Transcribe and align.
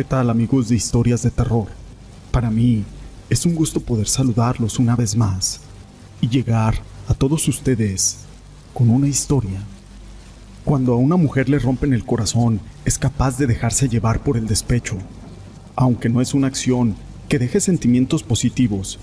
¿Qué 0.00 0.04
tal 0.04 0.30
amigos 0.30 0.70
de 0.70 0.76
historias 0.76 1.22
de 1.22 1.30
terror? 1.30 1.66
Para 2.30 2.50
mí 2.50 2.84
es 3.28 3.44
un 3.44 3.54
gusto 3.54 3.80
poder 3.80 4.08
saludarlos 4.08 4.78
una 4.78 4.96
vez 4.96 5.14
más 5.14 5.60
y 6.22 6.28
llegar 6.30 6.76
a 7.06 7.12
todos 7.12 7.46
ustedes 7.48 8.20
con 8.72 8.88
una 8.88 9.08
historia. 9.08 9.60
Cuando 10.64 10.94
a 10.94 10.96
una 10.96 11.16
mujer 11.16 11.50
le 11.50 11.58
rompen 11.58 11.92
el 11.92 12.06
corazón, 12.06 12.62
es 12.86 12.98
capaz 12.98 13.36
de 13.36 13.46
dejarse 13.46 13.90
llevar 13.90 14.22
por 14.22 14.38
el 14.38 14.46
despecho, 14.46 14.96
aunque 15.76 16.08
no 16.08 16.22
es 16.22 16.32
una 16.32 16.46
acción 16.46 16.96
que 17.28 17.38
deje 17.38 17.60
sentimientos 17.60 18.22
positivos, 18.22 18.98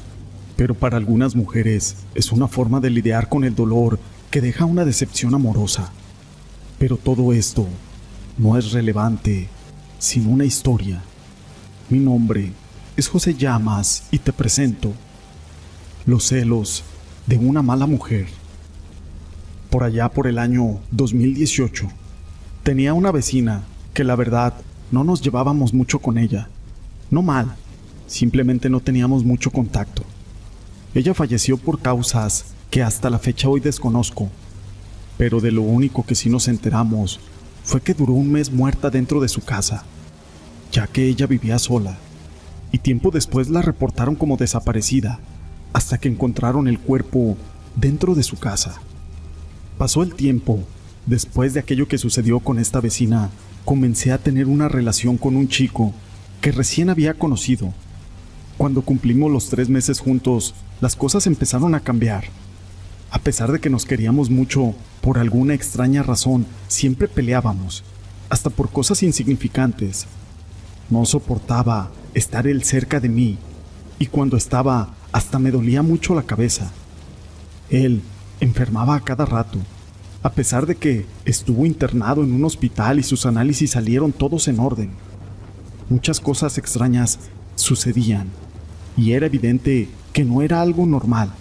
pero 0.56 0.74
para 0.74 0.98
algunas 0.98 1.36
mujeres 1.36 1.98
es 2.16 2.32
una 2.32 2.48
forma 2.48 2.80
de 2.80 2.90
lidiar 2.90 3.30
con 3.30 3.44
el 3.44 3.54
dolor 3.54 4.00
que 4.32 4.42
deja 4.42 4.66
una 4.66 4.84
decepción 4.84 5.36
amorosa. 5.36 5.92
Pero 6.80 6.98
todo 6.98 7.34
esto 7.34 7.68
no 8.40 8.58
es 8.58 8.72
relevante 8.72 9.48
sin 10.00 10.28
una 10.28 10.46
historia. 10.46 11.02
Mi 11.90 12.00
nombre 12.00 12.52
es 12.96 13.08
José 13.08 13.34
Llamas 13.34 14.08
y 14.12 14.20
te 14.20 14.32
presento 14.32 14.94
Los 16.06 16.26
celos 16.26 16.84
de 17.26 17.38
una 17.38 17.62
mala 17.62 17.88
mujer. 17.88 18.28
Por 19.70 19.84
allá 19.84 20.10
por 20.10 20.28
el 20.28 20.38
año 20.38 20.80
2018, 20.92 21.88
tenía 22.64 22.94
una 22.94 23.12
vecina 23.12 23.64
que 23.94 24.04
la 24.04 24.16
verdad 24.16 24.54
no 24.92 25.04
nos 25.04 25.22
llevábamos 25.22 25.74
mucho 25.74 26.00
con 26.00 26.18
ella. 26.18 26.48
No 27.10 27.22
mal, 27.22 27.56
simplemente 28.06 28.70
no 28.70 28.80
teníamos 28.80 29.26
mucho 29.26 29.52
contacto. 29.52 30.04
Ella 30.94 31.14
falleció 31.14 31.58
por 31.58 31.80
causas 31.80 32.46
que 32.70 32.84
hasta 32.84 33.10
la 33.10 33.20
fecha 33.20 33.50
hoy 33.50 33.60
desconozco, 33.60 34.30
pero 35.18 35.42
de 35.42 35.52
lo 35.52 35.64
único 35.64 36.06
que 36.06 36.16
sí 36.16 36.30
nos 36.30 36.48
enteramos 36.48 37.20
fue 37.68 37.82
que 37.82 37.94
duró 37.94 38.14
un 38.14 38.32
mes 38.32 38.50
muerta 38.50 38.90
dentro 38.90 39.20
de 39.20 39.28
su 39.28 39.42
casa, 39.42 39.84
ya 40.72 40.88
que 40.88 41.06
ella 41.06 41.28
vivía 41.28 41.60
sola, 41.60 41.98
y 42.72 42.78
tiempo 42.78 43.12
después 43.12 43.50
la 43.50 43.62
reportaron 43.62 44.16
como 44.16 44.38
desaparecida, 44.38 45.20
hasta 45.74 45.98
que 45.98 46.08
encontraron 46.08 46.70
el 46.70 46.80
cuerpo 46.80 47.36
dentro 47.76 48.16
de 48.16 48.24
su 48.24 48.38
casa. 48.38 48.80
Pasó 49.78 50.02
el 50.02 50.16
tiempo, 50.16 50.64
después 51.08 51.54
de 51.54 51.60
aquello 51.60 51.90
que 51.90 51.98
sucedió 51.98 52.40
con 52.40 52.58
esta 52.58 52.80
vecina, 52.80 53.32
comencé 53.66 54.14
a 54.14 54.18
tener 54.18 54.48
una 54.48 54.70
relación 54.70 55.18
con 55.18 55.36
un 55.36 55.50
chico 55.50 55.94
que 56.40 56.54
recién 56.54 56.90
había 56.90 57.16
conocido. 57.16 57.74
Cuando 58.58 58.82
cumplimos 58.82 59.30
los 59.30 59.50
tres 59.50 59.68
meses 59.68 60.00
juntos, 60.00 60.56
las 60.80 60.96
cosas 60.96 61.28
empezaron 61.28 61.76
a 61.76 61.82
cambiar. 61.82 62.30
A 63.10 63.20
pesar 63.20 63.52
de 63.52 63.60
que 63.60 63.70
nos 63.70 63.86
queríamos 63.86 64.30
mucho, 64.30 64.76
por 65.02 65.18
alguna 65.18 65.54
extraña 65.54 66.04
razón, 66.04 66.46
siempre 66.68 67.08
peleábamos, 67.08 67.84
hasta 68.30 68.50
por 68.50 68.70
cosas 68.70 69.02
insignificantes. 69.04 70.06
No 70.90 71.06
soportaba 71.06 71.92
estar 72.14 72.48
él 72.48 72.64
cerca 72.64 73.00
de 73.00 73.10
mí, 73.10 73.38
y 74.00 74.08
cuando 74.08 74.36
estaba, 74.36 74.94
hasta 75.12 75.40
me 75.40 75.52
dolía 75.52 75.82
mucho 75.82 76.16
la 76.16 76.24
cabeza. 76.24 76.72
Él 77.70 78.02
enfermaba 78.40 78.96
a 78.96 79.02
cada 79.02 79.26
rato, 79.26 79.60
a 80.24 80.32
pesar 80.32 80.66
de 80.66 80.76
que 80.76 81.06
estuvo 81.26 81.66
internado 81.66 82.24
en 82.24 82.34
un 82.34 82.44
hospital 82.44 83.00
y 83.00 83.04
sus 83.04 83.26
análisis 83.26 83.72
salieron 83.72 84.12
todos 84.12 84.48
en 84.50 84.60
orden. 84.60 84.92
Muchas 85.90 86.20
cosas 86.20 86.58
extrañas 86.58 87.20
sucedían, 87.56 88.28
y 88.98 89.14
era 89.14 89.28
evidente 89.28 89.88
que 90.12 90.26
no 90.26 90.42
era 90.42 90.62
algo 90.62 90.86
normal. 90.86 91.32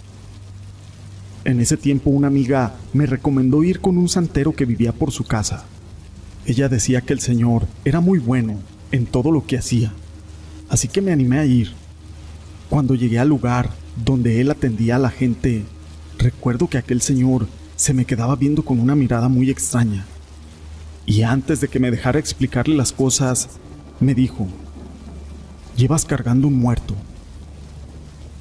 En 1.47 1.61
ese 1.61 1.77
tiempo 1.77 2.09
una 2.09 2.27
amiga 2.27 2.75
me 2.91 3.05
recomendó 3.05 3.63
ir 3.63 3.79
con 3.79 3.97
un 3.97 4.09
santero 4.09 4.53
que 4.53 4.65
vivía 4.65 4.91
por 4.91 5.11
su 5.11 5.23
casa. 5.23 5.63
Ella 6.45 6.67
decía 6.67 6.99
que 6.99 7.13
el 7.13 7.21
señor 7.21 7.67
era 7.85 8.01
muy 8.01 8.19
bueno 8.19 8.59
en 8.91 9.05
todo 9.05 9.31
lo 9.31 9.45
que 9.45 9.57
hacía, 9.57 9.93
así 10.67 10.89
que 10.89 11.01
me 11.01 11.13
animé 11.13 11.39
a 11.39 11.45
ir. 11.45 11.71
Cuando 12.69 12.95
llegué 12.95 13.17
al 13.17 13.29
lugar 13.29 13.69
donde 14.03 14.41
él 14.41 14.51
atendía 14.51 14.97
a 14.97 14.99
la 14.99 15.09
gente, 15.09 15.63
recuerdo 16.17 16.67
que 16.67 16.79
aquel 16.79 16.99
señor 16.99 17.47
se 17.77 17.93
me 17.93 18.03
quedaba 18.03 18.35
viendo 18.35 18.65
con 18.65 18.81
una 18.81 18.95
mirada 18.95 19.29
muy 19.29 19.49
extraña. 19.49 20.05
Y 21.05 21.21
antes 21.21 21.61
de 21.61 21.69
que 21.69 21.79
me 21.79 21.91
dejara 21.91 22.19
explicarle 22.19 22.75
las 22.75 22.91
cosas, 22.91 23.51
me 24.01 24.13
dijo, 24.13 24.49
llevas 25.77 26.03
cargando 26.03 26.49
un 26.49 26.59
muerto. 26.59 26.93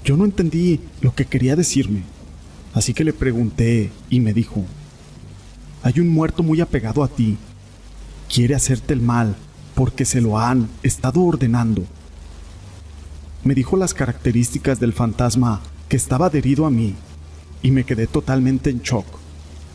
Yo 0.05 0.17
no 0.17 0.25
entendí 0.25 0.81
lo 1.03 1.15
que 1.15 1.25
quería 1.25 1.55
decirme 1.55 2.16
Así 2.77 2.93
que 2.93 3.05
le 3.05 3.15
pregunté 3.15 3.91
y 4.11 4.21
me 4.21 4.35
dijo, 4.35 4.63
hay 5.83 5.99
un 5.99 6.09
muerto 6.09 6.43
muy 6.43 6.61
apegado 6.61 7.03
a 7.03 7.09
ti. 7.09 7.39
Quiere 8.29 8.55
hacerte 8.55 8.93
el 8.93 9.01
mal 9.01 9.35
porque 9.75 10.05
se 10.05 10.21
lo 10.21 10.39
han 10.39 10.69
estado 10.83 11.23
ordenando. 11.23 11.85
Me 13.45 13.55
dijo 13.55 13.79
las 13.79 13.95
características 13.95 14.79
del 14.79 14.93
fantasma 14.93 15.63
que 15.89 15.97
estaba 15.97 16.27
adherido 16.27 16.67
a 16.67 16.71
mí 16.71 16.95
y 17.63 17.71
me 17.71 17.85
quedé 17.85 18.07
totalmente 18.07 18.69
en 18.69 18.83
shock 18.83 19.07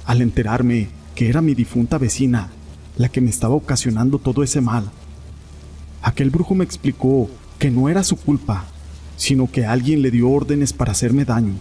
al 0.06 0.22
enterarme 0.22 0.90
que 1.16 1.28
era 1.28 1.42
mi 1.42 1.56
difunta 1.56 1.98
vecina 1.98 2.52
la 2.98 3.10
que 3.10 3.20
me 3.20 3.32
estaba 3.32 3.56
ocasionando 3.56 4.20
todo 4.20 4.44
ese 4.44 4.62
mal. 4.62 4.92
Aquel 6.04 6.30
brujo 6.30 6.54
me 6.54 6.66
explicó 6.66 7.32
que 7.58 7.72
no 7.72 7.90
era 7.90 8.04
su 8.04 8.16
culpa, 8.16 8.66
sino 9.18 9.50
que 9.50 9.66
alguien 9.66 10.04
le 10.04 10.12
dio 10.12 10.30
órdenes 10.30 10.72
para 10.72 10.92
hacerme 10.92 11.26
daño 11.26 11.56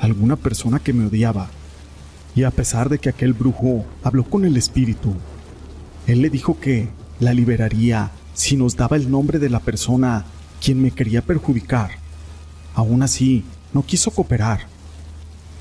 alguna 0.00 0.36
persona 0.36 0.80
que 0.80 0.92
me 0.92 1.06
odiaba. 1.06 1.50
Y 2.34 2.44
a 2.44 2.50
pesar 2.50 2.88
de 2.88 2.98
que 2.98 3.10
aquel 3.10 3.32
brujo 3.32 3.84
habló 4.02 4.24
con 4.24 4.44
el 4.44 4.56
espíritu, 4.56 5.14
él 6.06 6.22
le 6.22 6.30
dijo 6.30 6.58
que 6.58 6.88
la 7.20 7.34
liberaría 7.34 8.10
si 8.34 8.56
nos 8.56 8.76
daba 8.76 8.96
el 8.96 9.10
nombre 9.10 9.38
de 9.38 9.50
la 9.50 9.60
persona 9.60 10.24
quien 10.60 10.80
me 10.80 10.90
quería 10.90 11.22
perjudicar. 11.22 11.90
Aún 12.74 13.02
así, 13.02 13.44
no 13.74 13.84
quiso 13.84 14.10
cooperar. 14.10 14.66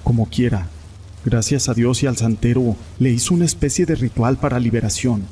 Como 0.03 0.28
quiera, 0.28 0.67
gracias 1.25 1.67
a 1.67 1.73
Dios 1.73 2.01
y 2.03 2.07
al 2.07 2.17
santero, 2.17 2.75
le 2.99 3.11
hizo 3.11 3.33
una 3.33 3.45
especie 3.45 3.85
de 3.85 3.95
ritual 3.95 4.38
para 4.38 4.59
liberación, 4.59 5.23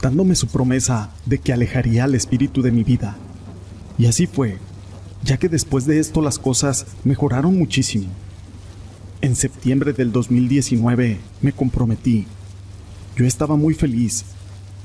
dándome 0.00 0.34
su 0.34 0.48
promesa 0.48 1.10
de 1.24 1.38
que 1.38 1.52
alejaría 1.52 2.04
al 2.04 2.14
espíritu 2.14 2.60
de 2.60 2.72
mi 2.72 2.84
vida. 2.84 3.16
Y 3.98 4.06
así 4.06 4.26
fue, 4.26 4.58
ya 5.24 5.38
que 5.38 5.48
después 5.48 5.86
de 5.86 5.98
esto 5.98 6.20
las 6.20 6.38
cosas 6.38 6.86
mejoraron 7.04 7.56
muchísimo. 7.56 8.08
En 9.22 9.36
septiembre 9.36 9.92
del 9.92 10.10
2019 10.10 11.20
me 11.42 11.52
comprometí. 11.52 12.26
Yo 13.16 13.24
estaba 13.24 13.54
muy 13.54 13.72
feliz, 13.72 14.24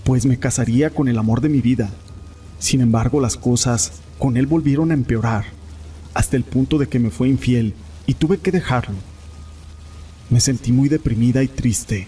pues 0.03 0.27
me 0.27 0.37
casaría 0.37 0.91
con 0.91 1.07
el 1.07 1.17
amor 1.17 1.41
de 1.41 1.49
mi 1.49 1.59
vida. 1.59 1.89
Sin 2.59 2.81
embargo, 2.81 3.19
las 3.19 3.35
cosas 3.35 3.93
con 4.19 4.37
él 4.37 4.45
volvieron 4.45 4.91
a 4.91 4.93
empeorar, 4.93 5.45
hasta 6.13 6.37
el 6.37 6.43
punto 6.43 6.77
de 6.77 6.87
que 6.87 6.99
me 6.99 7.09
fue 7.09 7.29
infiel 7.29 7.73
y 8.05 8.13
tuve 8.13 8.37
que 8.37 8.51
dejarlo. 8.51 8.93
Me 10.29 10.39
sentí 10.39 10.71
muy 10.71 10.87
deprimida 10.87 11.41
y 11.41 11.47
triste. 11.47 12.07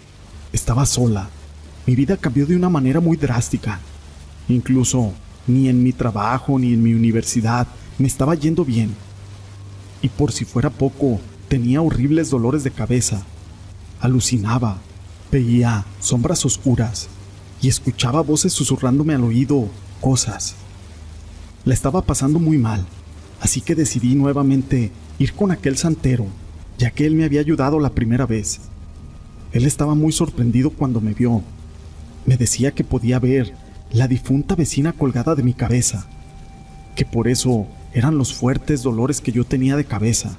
Estaba 0.54 0.86
sola. 0.86 1.32
Mi 1.88 1.96
vida 1.96 2.16
cambió 2.16 2.46
de 2.46 2.56
una 2.56 2.70
manera 2.70 3.00
muy 3.00 3.18
drástica. 3.18 3.80
Incluso 4.48 5.14
ni 5.48 5.68
en 5.68 5.82
mi 5.82 5.94
trabajo 5.94 6.60
ni 6.60 6.74
en 6.74 6.84
mi 6.84 6.94
universidad 6.94 7.66
me 7.98 8.06
estaba 8.06 8.36
yendo 8.36 8.64
bien. 8.64 8.94
Y 10.04 10.10
por 10.10 10.32
si 10.32 10.46
fuera 10.46 10.70
poco, 10.70 11.20
Tenía 11.50 11.82
horribles 11.82 12.30
dolores 12.30 12.64
de 12.64 12.70
cabeza. 12.70 13.24
Alucinaba. 14.00 14.78
Veía 15.32 15.84
sombras 16.00 16.46
oscuras 16.46 17.08
y 17.60 17.70
escuchaba 17.70 18.22
voces 18.22 18.54
susurrándome 18.54 19.16
al 19.16 19.24
oído 19.24 19.68
cosas. 20.00 20.54
La 21.66 21.74
estaba 21.74 22.04
pasando 22.04 22.38
muy 22.38 22.60
mal, 22.60 22.86
así 23.42 23.62
que 23.62 23.74
decidí 23.74 24.14
nuevamente 24.14 24.92
ir 25.18 25.34
con 25.34 25.50
aquel 25.50 25.76
santero, 25.76 26.28
ya 26.78 26.92
que 26.92 27.08
él 27.08 27.16
me 27.16 27.26
había 27.26 27.42
ayudado 27.42 27.80
la 27.80 27.96
primera 27.96 28.28
vez. 28.28 28.60
Él 29.51 29.66
estaba 29.66 29.96
muy 29.96 30.12
sorprendido 30.12 30.69
cuando 30.69 31.01
me 31.01 31.16
vio. 31.16 31.42
Me 32.28 32.38
decía 32.38 32.75
que 32.75 32.84
podía 32.84 33.18
ver 33.18 33.56
la 33.92 34.07
difunta 34.07 34.54
vecina 34.54 34.94
colgada 34.94 35.34
de 35.34 35.42
mi 35.42 35.56
cabeza, 35.56 36.07
que 36.96 37.06
por 37.06 37.28
eso 37.28 37.66
eran 37.92 38.19
los 38.19 38.36
fuertes 38.36 38.84
dolores 38.84 39.19
que 39.19 39.31
yo 39.31 39.46
tenía 39.46 39.75
de 39.75 39.86
cabeza 39.86 40.38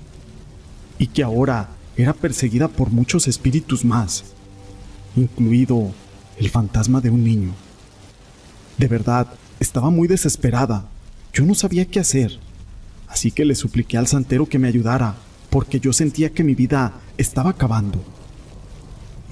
y 1.00 1.06
que 1.06 1.22
ahora 1.22 1.70
era 1.96 2.12
perseguida 2.12 2.68
por 2.68 2.90
muchos 2.90 3.26
espíritus 3.26 3.86
más, 3.86 4.22
incluido 5.16 5.92
el 6.36 6.50
fantasma 6.50 7.00
de 7.00 7.08
un 7.08 7.24
niño. 7.24 7.54
De 8.76 8.86
verdad, 8.86 9.26
estaba 9.60 9.88
muy 9.88 10.06
desesperada. 10.06 10.84
Yo 11.32 11.46
no 11.46 11.54
sabía 11.54 11.86
qué 11.86 12.00
hacer. 12.00 12.38
Así 13.08 13.30
que 13.30 13.46
le 13.46 13.54
supliqué 13.54 13.96
al 13.96 14.08
santero 14.08 14.46
que 14.46 14.58
me 14.58 14.68
ayudara, 14.68 15.16
porque 15.48 15.80
yo 15.80 15.94
sentía 15.94 16.30
que 16.30 16.44
mi 16.44 16.54
vida 16.54 16.92
estaba 17.16 17.50
acabando. 17.50 18.04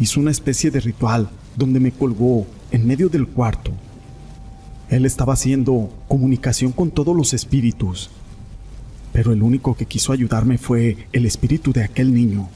Hizo 0.00 0.20
una 0.20 0.30
especie 0.30 0.70
de 0.70 0.80
ritual 0.80 1.28
donde 1.54 1.80
me 1.80 1.92
colgó 1.92 2.46
en 2.70 2.86
medio 2.86 3.10
del 3.10 3.28
cuarto. 3.28 3.72
Él 4.88 5.04
estaba 5.04 5.34
haciendo 5.34 5.90
comunicación 6.08 6.72
con 6.72 6.90
todos 6.90 7.14
los 7.14 7.34
espíritus 7.34 8.08
pero 9.18 9.32
el 9.32 9.42
único 9.42 9.74
que 9.74 9.86
quiso 9.86 10.12
ayudarme 10.12 10.58
fue 10.58 11.08
el 11.12 11.26
espíritu 11.26 11.72
de 11.72 11.82
aquel 11.82 12.14
niño. 12.14 12.48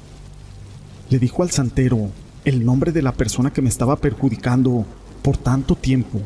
Le 1.10 1.18
dijo 1.18 1.42
al 1.42 1.50
santero 1.50 2.12
el 2.44 2.64
nombre 2.64 2.92
de 2.92 3.02
la 3.02 3.10
persona 3.10 3.52
que 3.52 3.60
me 3.60 3.68
estaba 3.68 3.96
perjudicando 3.96 4.86
por 5.22 5.36
tanto 5.36 5.74
tiempo, 5.74 6.20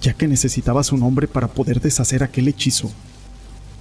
ya 0.00 0.12
que 0.12 0.26
necesitaba 0.26 0.82
su 0.82 0.96
nombre 0.96 1.28
para 1.28 1.46
poder 1.46 1.80
deshacer 1.80 2.24
aquel 2.24 2.48
hechizo. 2.48 2.90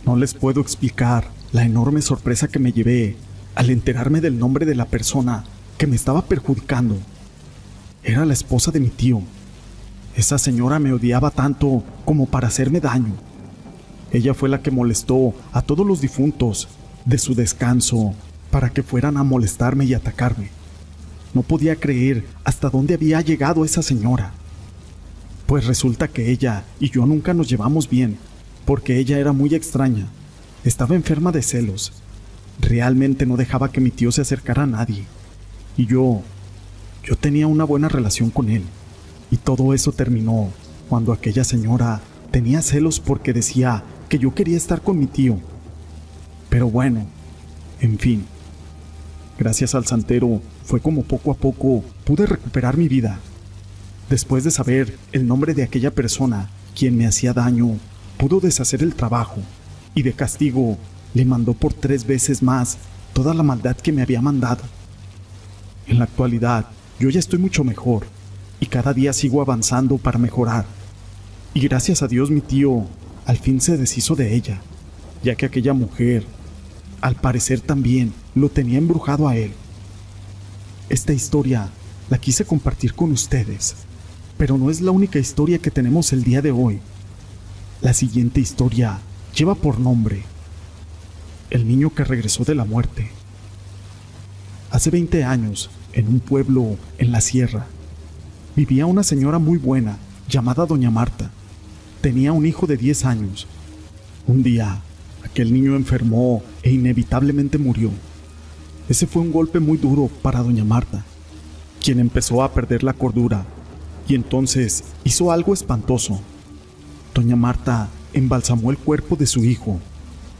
No 0.05 0.15
les 0.15 0.35
puedo 0.35 0.61
explicar 0.61 1.31
la 1.51 1.65
enorme 1.65 2.03
sorpresa 2.03 2.47
que 2.47 2.59
me 2.59 2.71
llevé 2.71 3.17
al 3.55 3.71
enterarme 3.71 4.21
del 4.21 4.37
nombre 4.37 4.67
de 4.67 4.75
la 4.75 4.85
persona 4.85 5.43
que 5.79 5.87
me 5.87 5.95
estaba 5.95 6.23
perjudicando. 6.25 6.97
Era 8.03 8.27
la 8.27 8.33
esposa 8.33 8.69
de 8.69 8.79
mi 8.79 8.89
tío. 8.89 9.23
Esa 10.15 10.37
señora 10.37 10.77
me 10.77 10.93
odiaba 10.93 11.31
tanto 11.31 11.83
como 12.05 12.27
para 12.27 12.49
hacerme 12.49 12.79
daño. 12.79 13.32
Ella 14.13 14.35
fue 14.35 14.47
la 14.47 14.61
que 14.61 14.71
molestó 14.71 15.33
a 15.51 15.63
todos 15.63 15.85
los 15.85 15.99
difuntos 15.99 16.69
de 17.03 17.17
su 17.17 17.33
descanso 17.33 18.13
para 18.51 18.69
que 18.69 18.83
fueran 18.83 19.17
a 19.17 19.23
molestarme 19.23 19.85
y 19.85 19.95
atacarme. 19.95 20.49
No 21.33 21.41
podía 21.41 21.75
creer 21.75 22.23
hasta 22.43 22.69
dónde 22.69 22.93
había 22.93 23.19
llegado 23.21 23.65
esa 23.65 23.81
señora. 23.81 24.31
Pues 25.47 25.65
resulta 25.65 26.07
que 26.07 26.31
ella 26.31 26.63
y 26.79 26.91
yo 26.91 27.07
nunca 27.07 27.33
nos 27.33 27.49
llevamos 27.49 27.89
bien, 27.89 28.17
porque 28.65 28.99
ella 28.99 29.17
era 29.17 29.33
muy 29.33 29.55
extraña. 29.55 30.05
Estaba 30.63 30.95
enferma 30.95 31.31
de 31.31 31.41
celos. 31.41 31.91
Realmente 32.61 33.25
no 33.25 33.35
dejaba 33.35 33.71
que 33.71 33.81
mi 33.81 33.89
tío 33.89 34.11
se 34.11 34.21
acercara 34.21 34.63
a 34.63 34.67
nadie. 34.67 35.05
Y 35.75 35.87
yo, 35.87 36.21
yo 37.03 37.15
tenía 37.15 37.47
una 37.47 37.63
buena 37.63 37.89
relación 37.89 38.29
con 38.29 38.49
él. 38.49 38.63
Y 39.31 39.37
todo 39.37 39.73
eso 39.73 39.91
terminó 39.91 40.51
cuando 40.87 41.11
aquella 41.11 41.43
señora 41.43 42.01
tenía 42.29 42.61
celos 42.61 42.99
porque 42.99 43.33
decía 43.33 43.83
que 44.13 44.19
yo 44.19 44.31
quería 44.35 44.57
estar 44.57 44.79
con 44.79 44.99
mi 44.99 45.07
tío. 45.07 45.39
Pero 46.47 46.69
bueno, 46.69 47.07
en 47.81 47.97
fin. 47.97 48.23
Gracias 49.39 49.73
al 49.73 49.87
santero 49.87 50.39
fue 50.65 50.79
como 50.79 51.01
poco 51.01 51.31
a 51.31 51.33
poco 51.33 51.83
pude 52.03 52.27
recuperar 52.27 52.77
mi 52.77 52.87
vida. 52.87 53.17
Después 54.11 54.43
de 54.43 54.51
saber 54.51 54.99
el 55.13 55.25
nombre 55.25 55.55
de 55.55 55.63
aquella 55.63 55.89
persona 55.89 56.51
quien 56.77 56.95
me 56.95 57.07
hacía 57.07 57.33
daño, 57.33 57.79
pudo 58.17 58.39
deshacer 58.39 58.83
el 58.83 58.93
trabajo 58.93 59.41
y 59.95 60.03
de 60.03 60.13
castigo 60.13 60.77
le 61.15 61.25
mandó 61.25 61.55
por 61.55 61.73
tres 61.73 62.05
veces 62.05 62.43
más 62.43 62.77
toda 63.13 63.33
la 63.33 63.41
maldad 63.41 63.77
que 63.77 63.91
me 63.91 64.03
había 64.03 64.21
mandado. 64.21 64.61
En 65.87 65.97
la 65.97 66.03
actualidad, 66.03 66.67
yo 66.99 67.09
ya 67.09 67.19
estoy 67.19 67.39
mucho 67.39 67.63
mejor 67.63 68.05
y 68.59 68.67
cada 68.67 68.93
día 68.93 69.11
sigo 69.11 69.41
avanzando 69.41 69.97
para 69.97 70.19
mejorar. 70.19 70.65
Y 71.55 71.61
gracias 71.61 72.03
a 72.03 72.07
Dios 72.07 72.29
mi 72.29 72.41
tío 72.41 72.85
al 73.25 73.37
fin 73.37 73.61
se 73.61 73.77
deshizo 73.77 74.15
de 74.15 74.35
ella, 74.35 74.61
ya 75.23 75.35
que 75.35 75.45
aquella 75.45 75.73
mujer, 75.73 76.25
al 77.01 77.15
parecer 77.15 77.61
también, 77.61 78.13
lo 78.35 78.49
tenía 78.49 78.77
embrujado 78.77 79.27
a 79.27 79.35
él. 79.35 79.53
Esta 80.89 81.13
historia 81.13 81.69
la 82.09 82.17
quise 82.17 82.45
compartir 82.45 82.93
con 82.93 83.11
ustedes, 83.11 83.75
pero 84.37 84.57
no 84.57 84.69
es 84.69 84.81
la 84.81 84.91
única 84.91 85.19
historia 85.19 85.59
que 85.59 85.71
tenemos 85.71 86.11
el 86.13 86.23
día 86.23 86.41
de 86.41 86.51
hoy. 86.51 86.79
La 87.81 87.93
siguiente 87.93 88.39
historia 88.39 88.99
lleva 89.35 89.55
por 89.55 89.79
nombre 89.79 90.23
El 91.49 91.67
niño 91.67 91.93
que 91.93 92.03
regresó 92.03 92.43
de 92.43 92.55
la 92.55 92.65
muerte. 92.65 93.11
Hace 94.71 94.89
20 94.89 95.23
años, 95.23 95.69
en 95.93 96.07
un 96.07 96.19
pueblo 96.19 96.77
en 96.97 97.11
la 97.11 97.21
sierra, 97.21 97.67
vivía 98.55 98.85
una 98.85 99.03
señora 99.03 99.39
muy 99.39 99.57
buena 99.57 99.97
llamada 100.27 100.65
Doña 100.65 100.89
Marta. 100.89 101.31
Tenía 102.03 102.33
un 102.33 102.45
hijo 102.45 102.67
de 102.67 102.75
10 102.75 103.05
años. 103.05 103.47
Un 104.27 104.43
día, 104.43 104.81
aquel 105.23 105.53
niño 105.53 105.77
enfermó 105.77 106.43
e 106.61 106.69
inevitablemente 106.69 107.57
murió. 107.57 107.91
Ese 108.89 109.07
fue 109.07 109.21
un 109.21 109.31
golpe 109.31 109.61
muy 109.61 109.77
duro 109.77 110.09
para 110.21 110.43
Doña 110.43 110.65
Marta, 110.65 111.05
quien 111.81 111.99
empezó 111.99 112.43
a 112.43 112.51
perder 112.51 112.83
la 112.83 112.91
cordura 112.91 113.45
y 114.05 114.15
entonces 114.15 114.83
hizo 115.05 115.31
algo 115.31 115.53
espantoso. 115.53 116.19
Doña 117.15 117.37
Marta 117.37 117.87
embalsamó 118.11 118.71
el 118.71 118.77
cuerpo 118.77 119.15
de 119.15 119.25
su 119.25 119.45
hijo, 119.45 119.79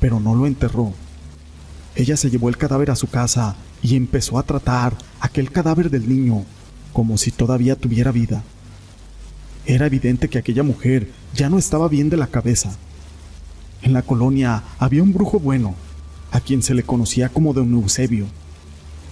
pero 0.02 0.20
no 0.20 0.36
lo 0.36 0.48
enterró. 0.48 0.92
Ella 1.96 2.18
se 2.18 2.30
llevó 2.30 2.50
el 2.50 2.58
cadáver 2.58 2.92
a 2.92 2.98
su 2.98 3.08
casa 3.08 3.56
y 3.82 3.96
empezó 3.96 4.38
a 4.38 4.44
tratar 4.44 4.98
aquel 5.22 5.50
cadáver 5.50 5.90
del 5.90 6.10
niño 6.10 6.44
como 6.92 7.18
si 7.18 7.32
todavía 7.32 7.78
tuviera 7.78 8.12
vida. 8.12 8.44
Era 9.66 9.86
evidente 9.86 10.30
que 10.30 10.38
aquella 10.38 10.64
mujer 10.64 11.10
ya 11.34 11.50
no 11.50 11.58
estaba 11.58 11.88
bien 11.88 12.10
de 12.10 12.18
la 12.18 12.28
cabeza. 12.28 12.76
En 13.82 13.94
la 13.94 14.02
colonia 14.02 14.64
había 14.78 15.04
un 15.04 15.14
brujo 15.14 15.40
bueno, 15.40 15.76
a 16.32 16.42
quien 16.42 16.62
se 16.62 16.74
le 16.74 16.84
conocía 16.84 17.30
como 17.30 17.54
don 17.54 17.74
Eusebio. 17.74 18.26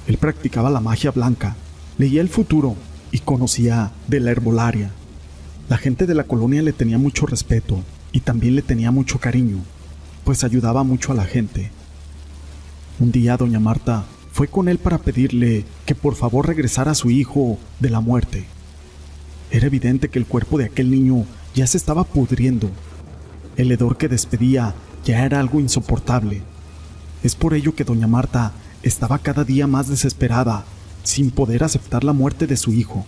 Él 0.07 0.17
practicaba 0.17 0.69
la 0.69 0.81
magia 0.81 1.11
blanca, 1.11 1.55
leía 1.97 2.21
el 2.21 2.29
futuro 2.29 2.75
y 3.11 3.19
conocía 3.19 3.91
de 4.07 4.19
la 4.19 4.31
herbolaria. 4.31 4.91
La 5.69 5.77
gente 5.77 6.05
de 6.05 6.15
la 6.15 6.25
colonia 6.25 6.61
le 6.61 6.73
tenía 6.73 6.97
mucho 6.97 7.25
respeto 7.25 7.81
y 8.11 8.19
también 8.19 8.55
le 8.55 8.61
tenía 8.61 8.91
mucho 8.91 9.19
cariño, 9.19 9.57
pues 10.25 10.43
ayudaba 10.43 10.83
mucho 10.83 11.13
a 11.13 11.15
la 11.15 11.25
gente. 11.25 11.71
Un 12.99 13.11
día 13.11 13.37
doña 13.37 13.59
Marta 13.59 14.03
fue 14.33 14.47
con 14.47 14.67
él 14.67 14.79
para 14.79 14.97
pedirle 14.97 15.63
que 15.85 15.95
por 15.95 16.15
favor 16.15 16.47
regresara 16.47 16.91
a 16.91 16.95
su 16.95 17.09
hijo 17.09 17.57
de 17.79 17.89
la 17.89 18.01
muerte. 18.01 18.45
Era 19.51 19.67
evidente 19.67 20.07
que 20.07 20.17
el 20.17 20.25
cuerpo 20.25 20.57
de 20.57 20.65
aquel 20.65 20.89
niño 20.89 21.25
ya 21.53 21.67
se 21.67 21.77
estaba 21.77 22.05
pudriendo. 22.05 22.69
El 23.57 23.69
hedor 23.69 23.97
que 23.97 24.07
despedía 24.07 24.73
ya 25.03 25.25
era 25.25 25.41
algo 25.41 25.59
insoportable. 25.59 26.41
Es 27.21 27.35
por 27.35 27.53
ello 27.53 27.75
que 27.75 27.83
doña 27.83 28.07
Marta 28.07 28.53
estaba 28.81 29.19
cada 29.19 29.43
día 29.43 29.67
más 29.67 29.89
desesperada, 29.89 30.63
sin 31.03 31.31
poder 31.31 31.65
aceptar 31.65 32.05
la 32.05 32.13
muerte 32.13 32.47
de 32.47 32.55
su 32.55 32.71
hijo. 32.71 33.05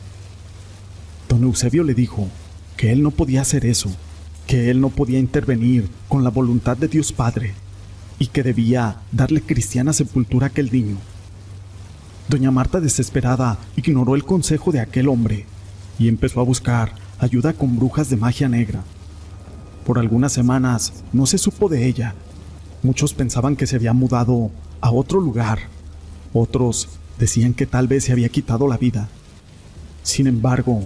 Don 1.29 1.43
Eusebio 1.43 1.83
le 1.83 1.93
dijo 1.93 2.27
que 2.75 2.91
él 2.91 3.03
no 3.03 3.11
podía 3.11 3.41
hacer 3.41 3.65
eso, 3.65 3.89
que 4.45 4.69
él 4.69 4.81
no 4.81 4.89
podía 4.89 5.19
intervenir 5.19 5.87
con 6.09 6.25
la 6.25 6.29
voluntad 6.29 6.75
de 6.75 6.89
Dios 6.89 7.13
Padre 7.13 7.53
y 8.19 8.27
que 8.27 8.43
debía 8.43 8.97
darle 9.13 9.41
cristiana 9.41 9.93
sepultura 9.93 10.47
a 10.47 10.49
aquel 10.49 10.71
niño. 10.71 10.97
Doña 12.27 12.51
Marta, 12.51 12.81
desesperada, 12.81 13.57
ignoró 13.77 14.15
el 14.15 14.25
consejo 14.25 14.71
de 14.73 14.81
aquel 14.81 15.07
hombre 15.07 15.45
y 15.99 16.07
empezó 16.07 16.39
a 16.39 16.43
buscar 16.43 16.93
ayuda 17.19 17.53
con 17.53 17.77
brujas 17.77 18.09
de 18.09 18.17
magia 18.17 18.49
negra. 18.49 18.83
Por 19.85 19.99
algunas 19.99 20.31
semanas 20.31 21.03
no 21.11 21.25
se 21.25 21.37
supo 21.37 21.69
de 21.69 21.87
ella. 21.87 22.15
Muchos 22.83 23.13
pensaban 23.13 23.55
que 23.55 23.67
se 23.67 23.75
había 23.75 23.93
mudado 23.93 24.51
a 24.81 24.91
otro 24.91 25.19
lugar. 25.19 25.59
Otros 26.33 26.89
decían 27.19 27.53
que 27.53 27.65
tal 27.65 27.87
vez 27.87 28.05
se 28.05 28.11
había 28.11 28.29
quitado 28.29 28.67
la 28.67 28.77
vida. 28.77 29.09
Sin 30.03 30.27
embargo, 30.27 30.83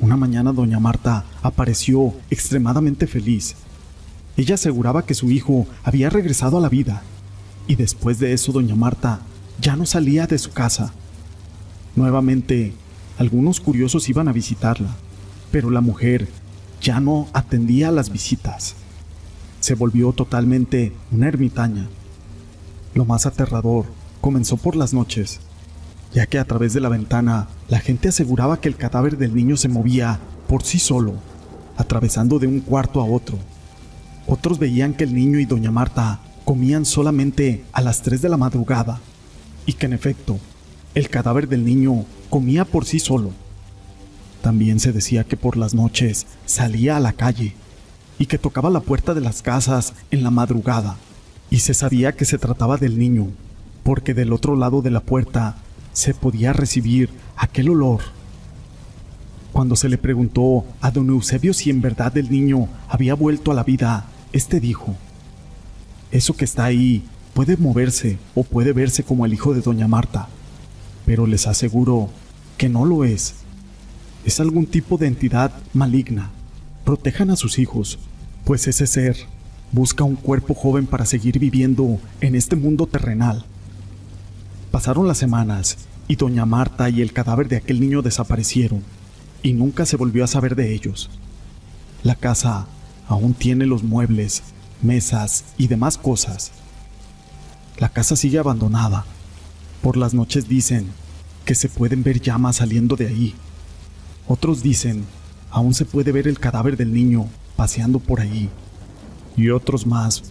una 0.00 0.16
mañana 0.16 0.52
doña 0.52 0.80
Marta 0.80 1.24
apareció 1.42 2.14
extremadamente 2.30 3.06
feliz. 3.06 3.56
Ella 4.36 4.54
aseguraba 4.54 5.04
que 5.04 5.14
su 5.14 5.30
hijo 5.30 5.66
había 5.82 6.08
regresado 6.08 6.56
a 6.56 6.60
la 6.60 6.68
vida, 6.68 7.02
y 7.66 7.76
después 7.76 8.18
de 8.18 8.32
eso 8.32 8.52
doña 8.52 8.74
Marta 8.74 9.20
ya 9.60 9.76
no 9.76 9.84
salía 9.84 10.26
de 10.26 10.38
su 10.38 10.52
casa. 10.52 10.92
Nuevamente 11.96 12.72
algunos 13.20 13.60
curiosos 13.60 14.08
iban 14.08 14.28
a 14.28 14.32
visitarla, 14.32 14.96
pero 15.52 15.68
la 15.68 15.82
mujer 15.82 16.26
ya 16.80 17.00
no 17.00 17.28
atendía 17.34 17.88
a 17.88 17.92
las 17.92 18.08
visitas. 18.08 18.76
Se 19.60 19.74
volvió 19.74 20.14
totalmente 20.14 20.94
una 21.12 21.28
ermitaña. 21.28 21.86
Lo 22.94 23.04
más 23.04 23.26
aterrador 23.26 23.84
comenzó 24.22 24.56
por 24.56 24.74
las 24.74 24.94
noches, 24.94 25.40
ya 26.14 26.24
que 26.24 26.38
a 26.38 26.46
través 26.46 26.72
de 26.72 26.80
la 26.80 26.88
ventana 26.88 27.48
la 27.68 27.78
gente 27.78 28.08
aseguraba 28.08 28.58
que 28.58 28.68
el 28.68 28.76
cadáver 28.76 29.18
del 29.18 29.34
niño 29.34 29.58
se 29.58 29.68
movía 29.68 30.18
por 30.48 30.62
sí 30.62 30.78
solo, 30.78 31.12
atravesando 31.76 32.38
de 32.38 32.46
un 32.46 32.60
cuarto 32.60 33.02
a 33.02 33.04
otro. 33.04 33.38
Otros 34.28 34.58
veían 34.58 34.94
que 34.94 35.04
el 35.04 35.14
niño 35.14 35.38
y 35.38 35.44
doña 35.44 35.70
Marta 35.70 36.20
comían 36.46 36.86
solamente 36.86 37.66
a 37.74 37.82
las 37.82 38.00
3 38.00 38.22
de 38.22 38.30
la 38.30 38.38
madrugada, 38.38 38.98
y 39.66 39.74
que 39.74 39.84
en 39.84 39.92
efecto, 39.92 40.38
el 40.94 41.08
cadáver 41.08 41.48
del 41.48 41.64
niño 41.64 42.04
comía 42.30 42.64
por 42.64 42.84
sí 42.84 42.98
solo. 42.98 43.30
También 44.42 44.80
se 44.80 44.92
decía 44.92 45.24
que 45.24 45.36
por 45.36 45.56
las 45.56 45.74
noches 45.74 46.26
salía 46.46 46.96
a 46.96 47.00
la 47.00 47.12
calle 47.12 47.54
y 48.18 48.26
que 48.26 48.38
tocaba 48.38 48.70
la 48.70 48.80
puerta 48.80 49.14
de 49.14 49.20
las 49.20 49.42
casas 49.42 49.94
en 50.10 50.22
la 50.22 50.30
madrugada, 50.30 50.96
y 51.48 51.60
se 51.60 51.74
sabía 51.74 52.12
que 52.12 52.24
se 52.24 52.38
trataba 52.38 52.76
del 52.76 52.98
niño, 52.98 53.28
porque 53.82 54.14
del 54.14 54.32
otro 54.32 54.56
lado 54.56 54.82
de 54.82 54.90
la 54.90 55.00
puerta 55.00 55.56
se 55.92 56.14
podía 56.14 56.52
recibir 56.52 57.10
aquel 57.36 57.70
olor. 57.70 58.00
Cuando 59.52 59.74
se 59.74 59.88
le 59.88 59.98
preguntó 59.98 60.64
a 60.80 60.90
don 60.90 61.08
Eusebio 61.08 61.54
si 61.54 61.70
en 61.70 61.80
verdad 61.80 62.16
el 62.18 62.30
niño 62.30 62.68
había 62.88 63.14
vuelto 63.14 63.50
a 63.50 63.54
la 63.54 63.64
vida, 63.64 64.06
éste 64.32 64.60
dijo, 64.60 64.94
Eso 66.10 66.36
que 66.36 66.44
está 66.44 66.64
ahí 66.64 67.04
puede 67.34 67.56
moverse 67.56 68.18
o 68.34 68.44
puede 68.44 68.72
verse 68.72 69.02
como 69.02 69.24
el 69.24 69.32
hijo 69.32 69.54
de 69.54 69.60
doña 69.60 69.88
Marta, 69.88 70.28
pero 71.10 71.26
les 71.26 71.48
aseguro 71.48 72.08
que 72.56 72.68
no 72.68 72.84
lo 72.84 73.02
es. 73.02 73.34
Es 74.24 74.38
algún 74.38 74.66
tipo 74.66 74.96
de 74.96 75.08
entidad 75.08 75.50
maligna. 75.74 76.30
Protejan 76.84 77.30
a 77.30 77.36
sus 77.36 77.58
hijos, 77.58 77.98
pues 78.44 78.68
ese 78.68 78.86
ser 78.86 79.16
busca 79.72 80.04
un 80.04 80.14
cuerpo 80.14 80.54
joven 80.54 80.86
para 80.86 81.04
seguir 81.04 81.40
viviendo 81.40 81.98
en 82.20 82.36
este 82.36 82.54
mundo 82.54 82.86
terrenal. 82.86 83.44
Pasaron 84.70 85.08
las 85.08 85.18
semanas 85.18 85.78
y 86.06 86.14
doña 86.14 86.46
Marta 86.46 86.88
y 86.88 87.02
el 87.02 87.12
cadáver 87.12 87.48
de 87.48 87.56
aquel 87.56 87.80
niño 87.80 88.02
desaparecieron 88.02 88.84
y 89.42 89.52
nunca 89.52 89.86
se 89.86 89.96
volvió 89.96 90.22
a 90.22 90.28
saber 90.28 90.54
de 90.54 90.72
ellos. 90.72 91.10
La 92.04 92.14
casa 92.14 92.68
aún 93.08 93.34
tiene 93.34 93.66
los 93.66 93.82
muebles, 93.82 94.44
mesas 94.80 95.44
y 95.58 95.66
demás 95.66 95.98
cosas. 95.98 96.52
La 97.78 97.88
casa 97.88 98.14
sigue 98.14 98.38
abandonada. 98.38 99.06
Por 99.82 99.96
las 99.96 100.14
noches 100.14 100.46
dicen 100.46 100.99
que 101.50 101.56
se 101.56 101.68
pueden 101.68 102.04
ver 102.04 102.20
llamas 102.20 102.58
saliendo 102.58 102.94
de 102.94 103.08
ahí. 103.08 103.34
Otros 104.28 104.62
dicen, 104.62 105.04
aún 105.50 105.74
se 105.74 105.84
puede 105.84 106.12
ver 106.12 106.28
el 106.28 106.38
cadáver 106.38 106.76
del 106.76 106.94
niño 106.94 107.26
paseando 107.56 107.98
por 107.98 108.20
ahí. 108.20 108.48
Y 109.36 109.50
otros 109.50 109.84
más, 109.84 110.22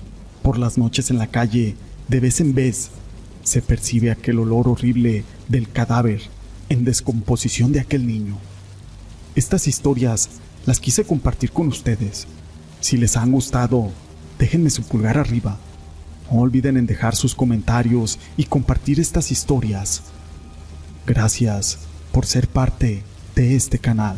por 0.41 0.57
las 0.57 0.77
noches 0.77 1.11
en 1.11 1.17
la 1.17 1.27
calle, 1.27 1.75
de 2.07 2.21
vez 2.21 2.39
en 2.39 2.55
vez, 2.55 2.91
se 3.43 3.61
percibe 3.61 4.11
aquel 4.11 4.39
olor 4.39 4.69
horrible 4.69 5.25
del 5.49 5.69
cadáver 5.69 6.21
en 6.69 6.85
descomposición 6.85 7.73
de 7.73 7.81
aquel 7.81 8.07
niño. 8.07 8.37
Estas 9.35 9.67
historias 9.67 10.29
las 10.65 10.79
quise 10.79 11.03
compartir 11.03 11.51
con 11.51 11.67
ustedes. 11.67 12.27
Si 12.79 12.95
les 12.95 13.17
han 13.17 13.33
gustado, 13.33 13.91
déjenme 14.39 14.69
su 14.69 14.83
pulgar 14.83 15.17
arriba. 15.17 15.57
No 16.31 16.39
olviden 16.39 16.77
en 16.77 16.85
dejar 16.85 17.13
sus 17.17 17.35
comentarios 17.35 18.19
y 18.37 18.45
compartir 18.45 19.01
estas 19.01 19.33
historias. 19.33 20.01
Gracias 21.05 21.79
por 22.11 22.25
ser 22.25 22.47
parte 22.47 23.03
de 23.35 23.55
este 23.55 23.79
canal. 23.79 24.15